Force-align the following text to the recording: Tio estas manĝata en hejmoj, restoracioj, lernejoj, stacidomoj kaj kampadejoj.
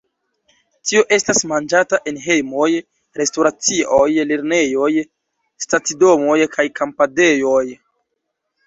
Tio 0.91 1.03
estas 1.17 1.41
manĝata 1.51 1.99
en 2.11 2.17
hejmoj, 2.23 2.69
restoracioj, 3.21 4.09
lernejoj, 4.33 4.91
stacidomoj 5.67 6.41
kaj 6.57 6.69
kampadejoj. 6.83 7.65